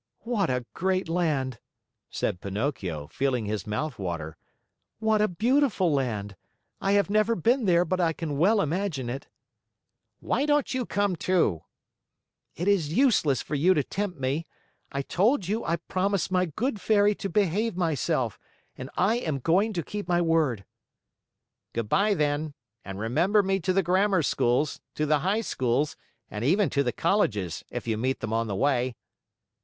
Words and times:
"What 0.23 0.49
a 0.49 0.65
great 0.73 1.07
land!" 1.07 1.59
said 2.09 2.41
Pinocchio, 2.41 3.05
feeling 3.09 3.45
his 3.45 3.67
mouth 3.67 3.99
water. 3.99 4.35
"What 4.97 5.21
a 5.21 5.27
beautiful 5.27 5.93
land! 5.93 6.35
I 6.79 6.93
have 6.93 7.11
never 7.11 7.35
been 7.35 7.65
there, 7.65 7.85
but 7.85 8.01
I 8.01 8.11
can 8.11 8.39
well 8.39 8.61
imagine 8.61 9.11
it." 9.11 9.27
"Why 10.19 10.47
don't 10.47 10.73
you 10.73 10.87
come, 10.87 11.15
too?" 11.15 11.65
"It 12.55 12.67
is 12.67 12.91
useless 12.91 13.43
for 13.43 13.53
you 13.53 13.75
to 13.75 13.83
tempt 13.83 14.19
me! 14.19 14.47
I 14.91 15.03
told 15.03 15.47
you 15.47 15.63
I 15.63 15.75
promised 15.75 16.31
my 16.31 16.47
good 16.47 16.81
Fairy 16.81 17.13
to 17.13 17.29
behave 17.29 17.77
myself, 17.77 18.39
and 18.75 18.89
I 18.97 19.17
am 19.17 19.37
going 19.37 19.71
to 19.73 19.83
keep 19.83 20.07
my 20.07 20.19
word." 20.19 20.65
"Good 21.73 21.89
by, 21.89 22.15
then, 22.15 22.55
and 22.83 22.97
remember 22.99 23.43
me 23.43 23.59
to 23.59 23.71
the 23.71 23.83
grammar 23.83 24.23
schools, 24.23 24.81
to 24.95 25.05
the 25.05 25.19
high 25.19 25.41
schools, 25.41 25.95
and 26.27 26.43
even 26.43 26.71
to 26.71 26.81
the 26.81 26.91
colleges 26.91 27.63
if 27.69 27.87
you 27.87 27.99
meet 27.99 28.19
them 28.21 28.33
on 28.33 28.47
the 28.47 28.55
way." 28.55 28.95